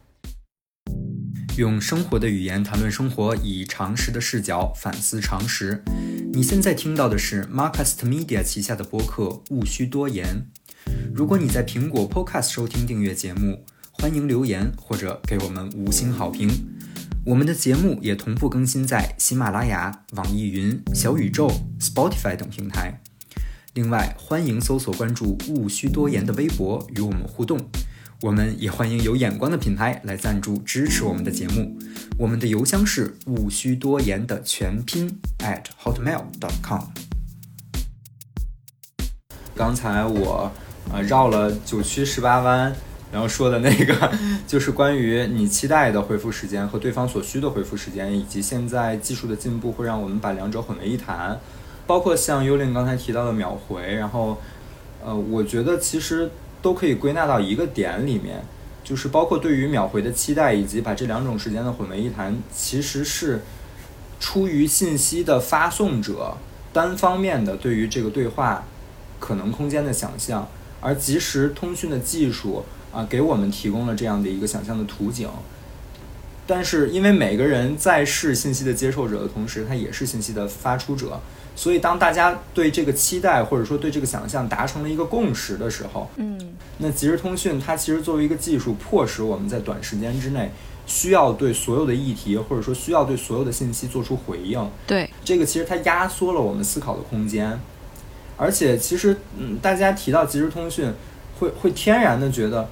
[1.56, 5.82] 用生活的语言谈论生活，以常识的视角反思常识。
[6.32, 10.46] 你现在听到的是 Marcast Media 旗下的播客《勿需多言》。
[11.12, 16.48] 如果你在苹果 Podcast 收听订阅节目，欢迎留言或者给我们五星好评。
[17.26, 23.02] 我们的节目也同步更新在喜马拉雅、网易云、小宇宙、Spotify 等平台。
[23.74, 27.58] 另外，欢迎搜索关注“勿需多言”的微博与我们互动。
[28.22, 31.78] 我们也欢迎有眼光的品牌来赞助支持我们的节目。
[32.18, 36.82] 我们的邮箱是勿需多言的全拼 at hotmail.com。
[39.54, 40.52] 刚才我
[40.92, 42.70] 呃绕了九曲十八弯，
[43.10, 44.12] 然后说的那个
[44.46, 51.40] 就是关于你期待的回复时间和对方所需的回复时间，以及现在技术的进步会让我们把两者混为一谈。
[51.86, 54.36] 包括像幽灵刚才提到的秒回，然后
[55.02, 56.30] 呃，我觉得其实。
[56.62, 58.44] 都可以归纳到一个点里面，
[58.84, 63.42] 就是包括对于秒回的期待，以及把这两种时间的混为一谈，其实是
[64.18, 66.36] 出于信息的发送者
[66.72, 68.64] 单方面的对于这个对话
[69.18, 70.48] 可能空间的想象，
[70.80, 75.28] 而即时通讯的技术啊，给我们提供了这样的一个想象的图景。
[76.50, 81.20] 但是因为每个人在是信息的接受者的同时，他也是信息的发出者。
[81.54, 90.50] 所以，当大家对这个期待或者说对这个想象达成了一个共识的时候，嗯，那即时通讯它其实作为一个技术，迫使我们在短时间之内
[90.86, 94.70] 需要对所有的议题或者说需要对所有的信息做出回应。
[94.86, 97.60] 对，这个其实它压缩了我们思考的空间。
[98.36, 100.90] 而且，其实，嗯，大家提到即时通讯，
[101.38, 102.66] 会会天然的觉得，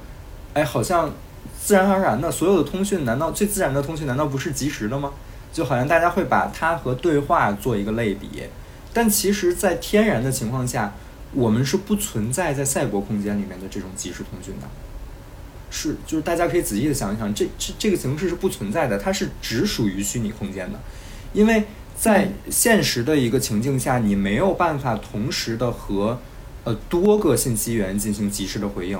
[0.53, 1.13] 哎，好像
[1.61, 5.11] 自然而然的，所有的通讯难道最自然的通讯难道不是即时的吗？
[5.51, 8.43] 就好像大家会把它和对话做一个类比，
[8.93, 10.93] 但其实，在天然的情况下，
[11.33, 14.67] 我们是不存在在赛博空间里面的这种即时通讯的。
[15.71, 20.79] 是，就是大家可以仔细的想一想，这这这个形式是不存在的，它是只属于虚拟空间的，
[21.33, 21.63] 因为
[21.95, 26.19] 在现实的一个情境下，你没有办法同时的和
[26.63, 28.99] 呃多个信息源进行及时的回应，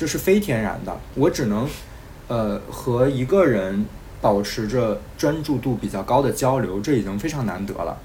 [0.00, 0.98] 这是非天然的。
[1.14, 1.68] 我只能
[2.26, 3.84] 呃和一个人
[4.22, 7.98] 保持着专注度比较高的交流，这已经非常难得了。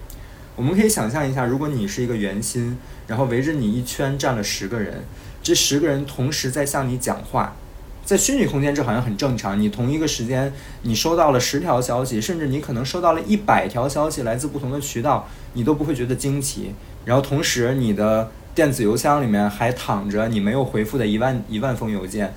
[0.57, 2.77] 我们可以想象一下，如果你是一个圆心，
[3.07, 5.05] 然后围着你一圈站了十个人，
[5.41, 7.55] 这十个人同时在向你讲话。
[8.03, 9.57] 在虚拟空间，这好像很正常。
[9.57, 16.73] 你同一个时间，你收到了十条消息，甚至你可能收到了一百条消息，来自不同的渠道，你都不会觉得惊奇。
[17.05, 22.33] 然后同时，你的电子邮箱里面还躺着你没有回复的一万一万封邮件。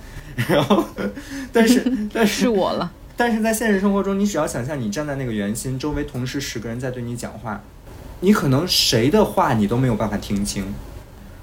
[0.48, 0.84] 然后，
[1.52, 2.92] 但是 但是我了。
[3.16, 7.62] 但是在现实生活中，你只要想象你站在那个圆心，周围同时十个人在对你讲话，
[8.20, 10.74] 你可能谁的话你都没有办法听清。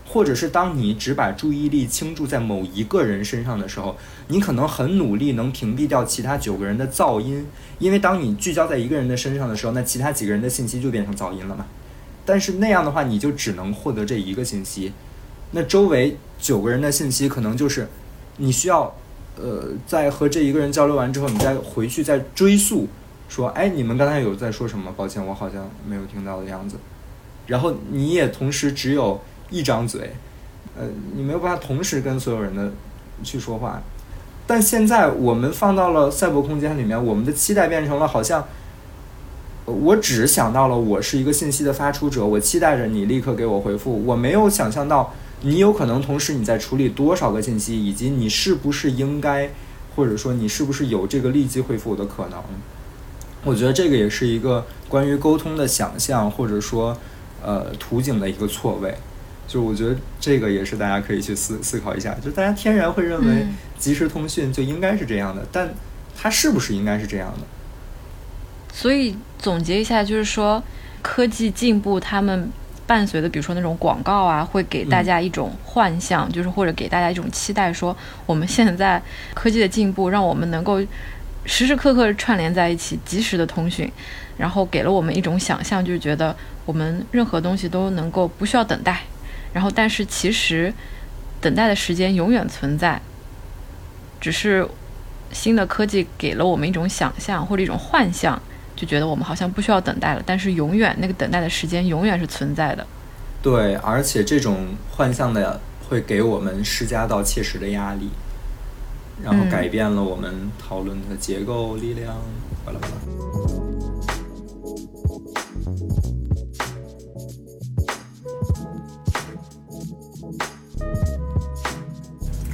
[0.07, 3.97] 或者是当你只把注意力倾注在某一个人身上的时候，
[4.29, 7.45] 你可能很努力能屏蔽掉其他九个人的噪音，
[7.79, 11.65] 因为当你聚焦在一个人的身上的时候，那其他几个人的信息就变成噪音了嘛。
[12.25, 14.91] 但是那样的话，你就只能获得这一个信息，
[15.51, 17.87] 那周围九个人的信息可能就是
[18.37, 18.93] 你需要，
[19.37, 22.87] 呃，在和这一个人交流完之后，你再回去再追溯，
[23.29, 24.91] 说，哎，你们刚才有在说什么？
[24.97, 26.77] 抱歉，我好像没有听到的样子。
[27.47, 29.21] 然后你也同时只有。
[29.51, 30.11] 一张嘴，
[30.75, 30.83] 呃，
[31.13, 32.71] 你没有办法同时跟所有人的
[33.23, 33.79] 去说话。
[34.47, 38.43] 但现在我们放到了赛博空间里面，我们的期待变成了好像，
[39.65, 44.05] 我只想到了我是一个信息的发出者，我期待着你立刻给我回复。
[44.05, 49.49] 我没有想象到你有可能同时你在处理多少个信息，以及你是不是应该，
[49.95, 52.39] 或者说你是不是有这个立即回复我的可能。
[53.43, 56.95] 我觉得这个也是一个关于沟通的想象，或者说
[57.43, 58.95] 呃图景的一个错位。
[59.47, 63.47] 就我觉得这个也是大家可以去思思考一下，就大家天然会认为
[63.77, 65.73] 即时通讯就应该是这样的，但
[66.15, 67.45] 它是不是应该是这样的？
[68.77, 70.61] 所以总结一下，就是说
[71.01, 72.51] 科技进步，他们
[72.85, 79.01] 伴随的，比如说那种广告啊，会给大家一种幻象，就是或者给大家一种期待，说我们现在
[79.33, 80.81] 科技的进步，让我们能够
[81.45, 83.89] 时时刻刻串联在一起，及时的通讯，
[84.37, 86.35] 然后给了我们一种想象，就是觉得
[86.65, 89.03] 我们任何东西都能够不需要等待。
[89.53, 90.73] 然后，但是其实，
[91.39, 93.01] 等待的时间永远存在，
[94.19, 94.67] 只是
[95.31, 98.41] 新的科技给了我们一种想象或者一种幻象，
[98.75, 100.21] 就觉得我们好像不需要等待了。
[100.25, 102.85] 但是，永远那个等待的时间永远是存在的。
[103.41, 108.09] 对，而且这种幻象的会给我们施加到切实的压力，
[109.23, 112.15] 然后改变了我们讨论的结构力量。
[112.65, 112.93] 巴拉巴拉。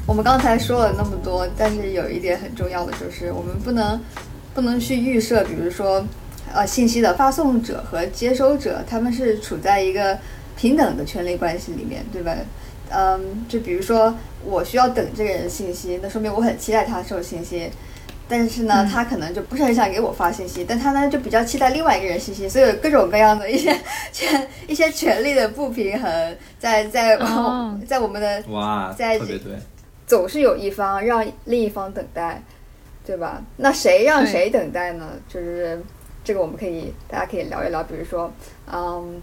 [0.06, 3.98] 我们刚才说了那么多，但是有一点很重要的就是，我们不能
[4.54, 6.06] 不能去预设，比如说，
[6.54, 10.18] 呃，信息的发送者和接收者他们是处在一个
[10.58, 12.36] 平等的权利关系里面，对吧？
[12.90, 17.72] 嗯，就比如说我需要等这个人信息，那说明我很期待他收信息，
[18.28, 23.74] 但是呢，他可能就不是很想给我发信息，但他呢就比较期待另外一个人信息，所以有各种各样的一些
[24.12, 27.18] 权一些权利的不平衡，在在
[27.88, 29.54] 在我们的哇，在特别对。
[30.06, 32.44] 总是有一方让另一方等待，
[33.06, 33.44] 对吧？
[33.58, 35.14] 那谁让谁等待呢？
[35.28, 35.82] 就是
[36.24, 37.84] 这个，我们可以大家可以聊一聊。
[37.84, 38.32] 比如说，
[38.72, 39.22] 嗯，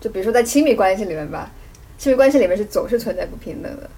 [0.00, 1.50] 就比如说在亲密关系里面吧，
[1.96, 3.88] 亲密关系里面是总是存在不平等的，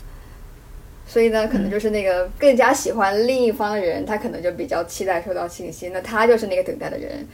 [1.06, 7.26] 所以呢，可能就是那个更加喜欢另一方的人，他可能就比较期待收到信息，那他就是那个等待的人。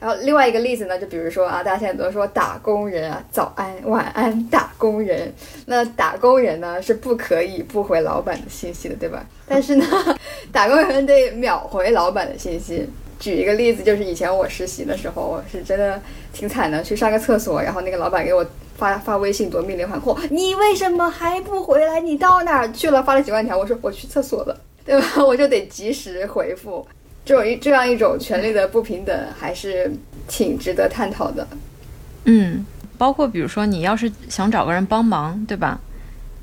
[0.00, 5.32] 然后另外一个例子呢，就比如说啊，大家现在都说打工人啊，早安、晚安，打工人。
[5.66, 9.24] 那打工人呢是不可以不回老板的信息的，对吧？
[9.48, 9.84] 但是呢，
[10.52, 12.88] 打工人得秒回老板的信息。
[13.18, 16.00] 举一个例子，就是以前我实习的时候，我是真的
[16.32, 21.98] 挺惨的，去上个厕所，然后那个老板给我发发微信，夺命连环 call，你为什么还不回来？
[22.00, 23.02] 你到哪儿去了？
[23.02, 25.24] 发了几万条，我说我去厕所了，对吧？
[25.26, 26.86] 我就得及时回复。
[27.28, 29.92] 这种一这样一种权利的不平等，还是
[30.26, 31.46] 挺值得探讨的。
[32.24, 32.64] 嗯，
[32.96, 35.78] 包括比如说，你要是想找个人帮忙，对吧？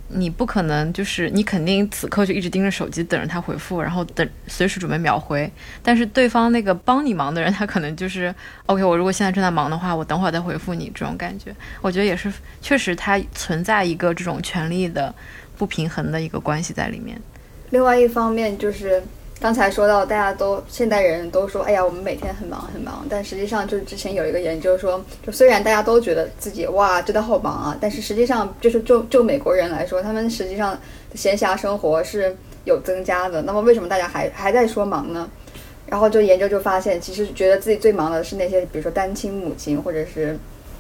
[0.10, 5.52] 你不可能就是你肯定此刻就一直盯着手机等着他回复，然后等随时准备秒回。
[5.82, 8.32] 但是对方那个帮你忙的人，他可能就是
[8.68, 10.92] OK，我如果现在正在忙的话，我等会儿再回复你。
[10.94, 15.12] 这种感觉，我觉得也是确实，它 存在一个这种权利的
[15.58, 17.20] 不平衡的一个关系在里面。
[17.72, 19.02] 另外一方面就是。
[19.38, 30.80] 刚才说到，大家都现代人都说，哎呀，我们每天很忙很忙，但实际上就是之前有一个研究说，就虽然大家都觉得自己哇真的好忙啊，但是实际上就是就就美国人来说，他们实际上
[31.14, 33.42] 闲暇生活是有增加的。
[33.42, 35.30] 那么为什么大家还还在说忙呢？
[35.86, 40.36] 然后就研究就发现，其实觉得自己最忙的是那些，比如说单亲母亲，或者是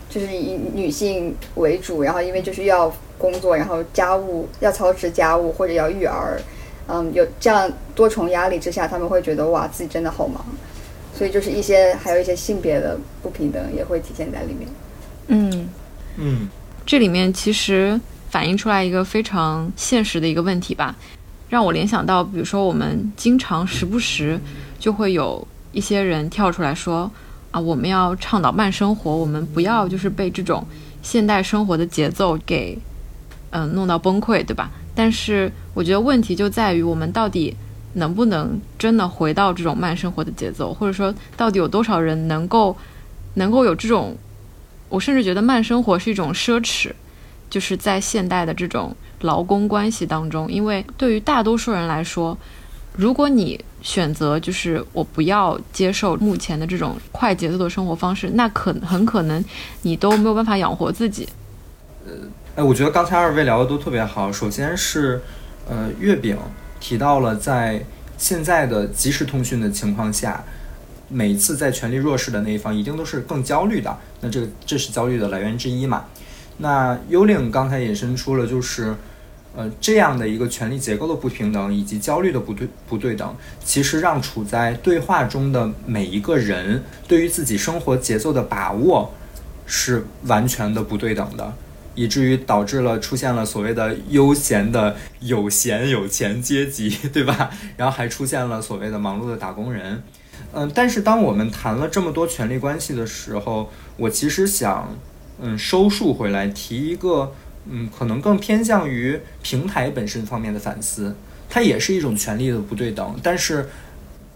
[0.09, 6.39] 就是以女性为主，然后因为就是要工作，然后家务要操持家务或者要育儿。
[6.87, 10.45] 嗯，有这样多重压力之下，他们会觉得哇，自己真的好忙，
[11.13, 14.69] 所以就是一些还有一些性别的不平等也会体现在里面。
[15.27, 15.69] 嗯
[16.17, 16.47] 嗯，
[16.85, 20.95] 这里面其实反映出来一个非常现实的一个问题吧，
[21.49, 24.39] 让我联想到，比如说我们经常时不时
[24.77, 27.09] 就会有一些人跳出来说
[27.49, 30.63] 啊，我们要倡导慢生活，我们不要就是被这种
[31.01, 32.77] 现代生活的节奏给
[33.49, 34.69] 嗯弄到崩溃，对吧？
[34.95, 37.55] 但是我觉得问题就在于我们到底
[37.93, 42.75] 能不能真的回到这种慢生活的节奏，或者说到底有多少人能够
[43.35, 44.15] 能够有这种？
[44.87, 46.91] 我甚至觉得慢生活是一种奢侈，
[47.49, 52.37] 就是在现代的这种劳工关系当中，因为对于大多数人来说，
[52.95, 59.43] 如果你选择就是我不要接受目前的这种快节奏的生活方式，那可很可能
[59.81, 61.27] 你都没有办法养活自己。
[62.05, 62.11] 呃。
[62.55, 64.31] 哎，我觉得刚才二位聊的都特别好。
[64.31, 65.21] 首先是，
[65.67, 66.37] 呃，月饼
[66.79, 67.83] 提到了在
[68.17, 70.41] 现在的即时通讯的情况下，
[71.09, 73.97] 每次在权力弱势的那一方一定都是更焦虑的。
[74.21, 76.05] 那这个这是焦虑的来源之一嘛？
[76.59, 78.95] 那幽灵刚才引申出了就是，
[79.53, 89.13] 呃，这样的一个权力结构的不平等以及焦虑的不对不对等，其实让处在对话中的每一个人对于自己生活节奏的把握
[89.65, 91.53] 是完全的不对等的。
[91.95, 97.49] 以至于导致了出现了所谓的悠闲的有闲有钱阶级， 对吧？
[97.77, 100.03] 然后还出现了所谓的忙碌的打工人。
[100.53, 104.95] 嗯，但是当我们谈了这么多权力关系的时候，我其实想，
[105.41, 107.33] 嗯，收束回来提一个，
[107.69, 111.15] 嗯，可能更偏向于平台本身方面的反思。
[111.49, 113.69] 它也是一种权力的不对等，但是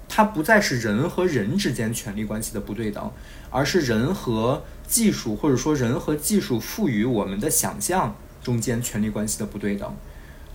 [0.08, 3.12] 它不再是人和人之间权力关系的不对等，
[3.50, 4.64] 而是人和。
[4.90, 9.96] 技术或者说人和技术赋予我们的想象中间权力关系的不对等，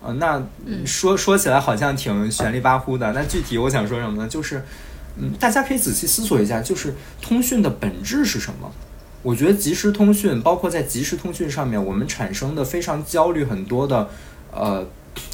[0.03, 0.43] 呃，那
[0.85, 3.13] 说说起来好像挺玄里八乎的。
[3.13, 4.29] 那具体我想说什么呢？
[4.29, 4.61] 就是，
[5.19, 8.69] 嗯，大家可以仔细思索一下，就是通讯的本质是什么？
[9.23, 14.11] 我觉得即时通讯，包括在即时通讯上面，我们产生的非常焦虑很多的，
[14.51, 14.85] 呃，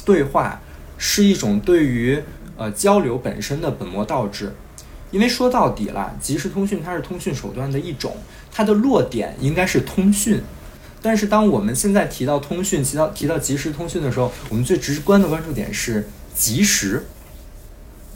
[0.05, 0.61] 对话，
[0.99, 2.21] 是一种对于
[2.55, 4.53] 呃交流本身的本末倒置。
[5.11, 8.15] 因为说到底了，即时通讯它是通讯手段的一种，
[8.51, 10.41] 它的落点应该是通讯。
[11.01, 17.05] 但是当我们现在提到通讯，提到提到即时通讯的时候，我们最直观的关注点是即时，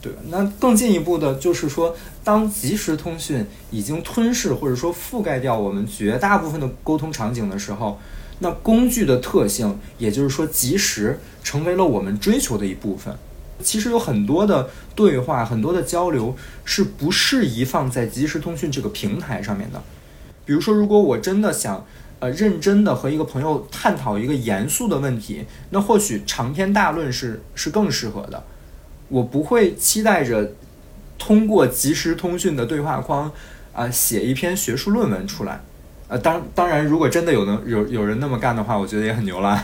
[0.02, 0.12] 对？
[0.30, 8.00] 那更进一步的就是说，当即时通讯已经吞噬或者说覆盖掉我们绝大部分的沟通场景的时候，
[8.40, 13.18] 那工具的特性，也就是说即时，成为了我们追求的一部分。
[13.62, 19.82] 其实有很多的对话，很多的交流是不适宜放在即时通讯这个平台上面的。
[20.46, 21.86] 比如说，如果我真的想，
[22.20, 28.44] 呃，认真的和一个朋友探讨一个严肃的问题，那或许长篇大论是是更适合的。
[29.10, 30.54] 我不会期待着
[31.18, 33.32] 通过即时通讯的对话框，
[33.74, 35.62] 啊，写一篇学术论文出来。
[36.08, 39.60] 呃，当当然，如果真的有能有有人那么干的话，我觉得也很牛了。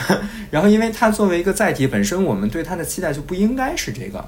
[0.52, 4.22] 然后，因为它作为一个载体本身，我们对它的期待就不应该是这个。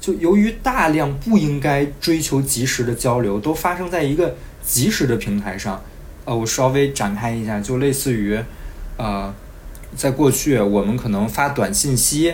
[0.00, 5.82] 就由于大量不应该追求及时的交流都发生在一个及时的平台上，
[6.24, 8.38] 呃，我稍微展开一下，就类似于，
[8.96, 9.34] 呃，
[9.94, 12.32] 在过去我们可能发短信息、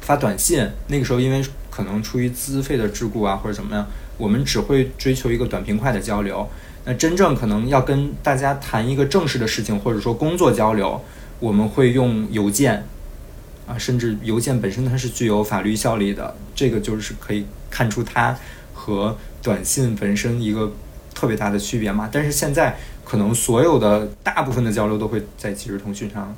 [0.00, 6.48] 发短信，那个时候因为可能出于资费的桎梏啊或者怎么样，我们只会追求一个短平快的交流。
[6.84, 11.00] 那真正可能要跟大家谈一个正式的事情，或者说工作交流，
[11.38, 12.84] 我们会用邮件，
[13.66, 18.36] 啊，甚至邮件本身它是具有法律效力的，这个就是可以看出它
[18.72, 20.72] 和短信本身一个
[21.14, 22.08] 特别大的区别嘛。
[22.10, 26.34] 但是现在可能所有的大部分的交流都会在即时通讯上，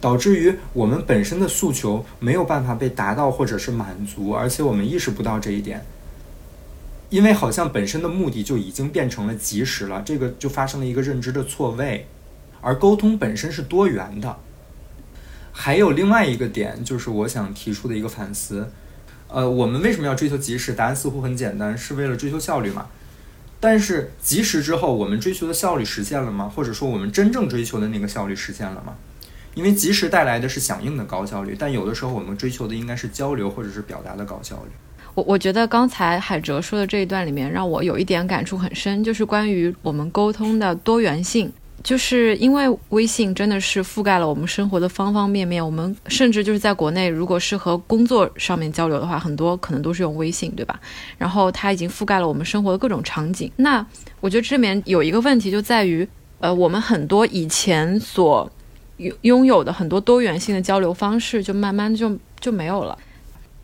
[0.00, 5.84] 导致于我们本身的诉求没有办法被达到或者是满足，而且我们意识不到这一点。
[7.10, 12.08] 因为好像本身的目的就已经变成了及时了，这个就发生了一个认知的错位，
[12.60, 14.36] 而沟通本身是多元的。
[15.52, 18.70] 还有另外一个点，就是我想提出的一个反思，
[19.28, 20.72] 呃，我们为什么要追求及时？
[20.72, 22.86] 答案似乎很简单，是为了追求效率嘛。
[23.60, 26.52] 但是及时之后，我们追求的效率实现了吗？
[26.54, 28.94] 或者说我们真正追求的那个效率实现了吗？
[29.54, 34.70] 因为及时带来的是响应的高效率，但有的时候我们追求的应该是交流或者是表达的高效率。
[35.14, 41.52] 我我觉得刚才海哲说的这一段里面，让我有一点感触很深，就是关于我们沟通的多元性。
[41.82, 50.80] 就是因为微信真的是覆盖了我们生活的方方面面，我们甚至就是在国内，如果是和工作上面交流的话，很多可能都是用微信，对吧？
[51.18, 53.52] 然后它已经覆盖了我们生活的各种场景。
[53.56, 53.86] 那
[54.20, 56.08] 我觉得这里面有一个问题就在于，
[56.38, 58.50] 呃，我们很多以前所
[58.96, 62.96] 拥拥有的很多多元性的交流方式，就慢慢就就没有了。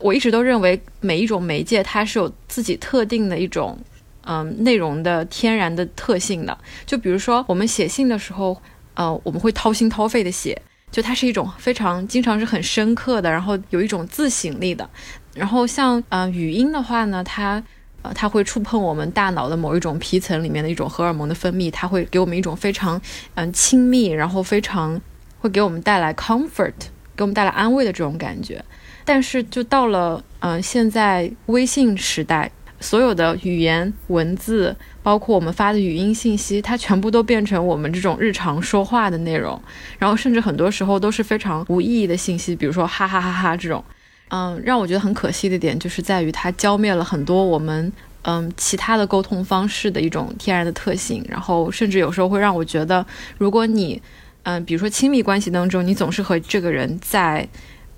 [0.01, 3.77] 我一直都认为每一种媒介它是有自己特定的一种。
[4.23, 8.55] 嗯，内容的天然的特性的，就比如说我们写信的时候，
[8.93, 10.55] 呃，我们会掏心掏肺的写，
[10.91, 14.87] 就它是一种非常经常是很深刻的，然后有一种自省力的。
[15.33, 17.61] 然后像呃语音的话呢，它
[18.03, 23.01] 呃它会触碰我们大脑的某一种皮层里面的一种荷尔蒙的分泌，它会给我们一种非常
[23.33, 25.01] 嗯亲密，然后非常
[25.39, 26.73] 会给我们带来 comfort，
[27.21, 28.63] 给我们带来安慰的这种感觉。
[29.05, 32.51] 但是就到了嗯现在微信时代。
[32.83, 39.61] 所有的语言文字，包括我们发的语音信息，它全部都变成我们这种日常说话的内容，
[39.99, 43.83] 然后甚至很多时候都是非常无意义的信息，比如说哈哈哈哈这种。
[44.29, 47.93] 嗯，让我觉得很可惜的点就是在于它浇灭了很多我们
[48.23, 53.05] 嗯其他的沟通方式的一种天然的特性，然后甚至有时候会让我觉得，
[53.37, 54.01] 如果你
[54.43, 57.47] 嗯比如说亲密关系当中，你总是和这个人在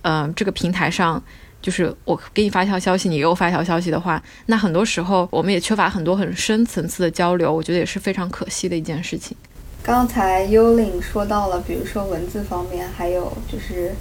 [0.02, 1.22] 嗯这个平台上。
[1.64, 9.38] 就是我给你发一条消息，你给我发一条消息的话，那很多时候我们也缺乏很多很深层次的交流，我觉得也是非常可惜的一件事情。
[9.82, 13.94] 刚才幽灵说到了，比如说文字方面，还有就是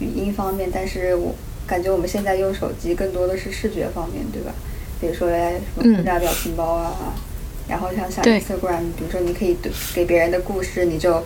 [0.00, 1.32] 语音方面，但是我
[1.64, 4.52] 感觉我们现在用手机更多的是视觉方面，对吧？
[5.00, 7.14] 比如说什么附加表情包啊，
[7.68, 9.56] 然后像像 Instagram，比如说你可以
[9.94, 11.22] 给别人的故事，你就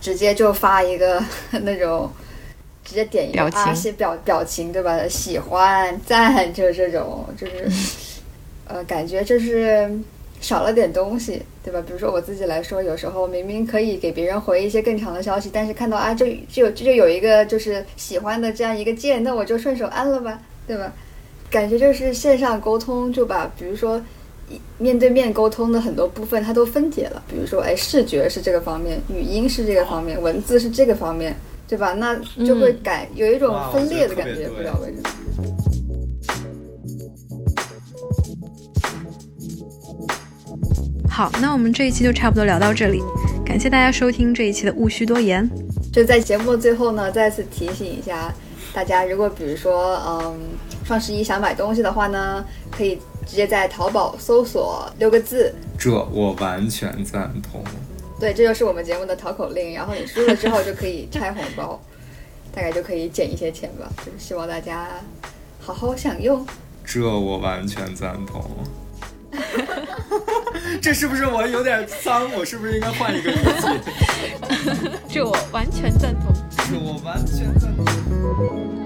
[0.00, 1.22] 直接就发一个
[1.62, 2.10] 那种。
[2.88, 5.08] 直接点一个啊，写表表情对吧？
[5.08, 7.68] 喜欢 赞就是这种，就是
[8.64, 9.90] 呃，感觉就是
[10.40, 11.82] 少了点东西对吧？
[11.84, 20.92] 比如说我自己来说，有时候明明可以给别人回一些更长的消息，但是看到啊，这就这就有一个就是喜欢的这样一个键，那我就顺手按了吧，对吧？
[21.50, 24.00] 感觉就是线上沟通就把比如说
[24.78, 31.36] 面对面沟通的很多部分它都分解了，比如说哎，视觉是这个方面，语音是这个方面，文字是这个方面。
[31.68, 31.94] 对吧？
[31.94, 32.14] 那
[32.46, 35.10] 就会感有一种分裂的感觉，不知道为什么。
[41.10, 43.02] 好，那我们这一期就差不多聊到这里，
[43.44, 45.50] 感谢大家收听这一期的务需多言。
[45.92, 48.32] 就在节目最后呢，再次提醒一下
[48.72, 50.38] 大家，如果比如说，嗯，
[50.84, 57.62] 双十一想买东西的话呢，可以直接在淘宝搜索六个字，这我完全赞同。
[58.18, 59.74] 对，这就是我们节目的淘口令。
[59.74, 61.78] 然后你输了之后就可以拆红包，
[62.54, 63.90] 大概就可以减一些钱吧。
[63.98, 64.88] 就是希望大家
[65.60, 66.46] 好好享用。
[66.84, 68.48] 这我完全赞同。
[70.80, 72.32] 这是不是我有点脏？
[72.32, 73.68] 我是不是应该换一个语气？
[75.10, 76.32] 这我完全赞同。
[76.70, 78.85] 这我完全赞同。